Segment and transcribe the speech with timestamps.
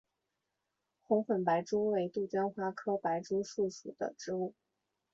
[1.03, 4.55] 红粉白珠为杜鹃花科白珠树属的植物。